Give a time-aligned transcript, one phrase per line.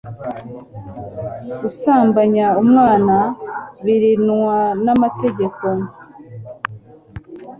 [1.59, 3.15] gusambanya umwana
[3.83, 5.65] birnwa namategeko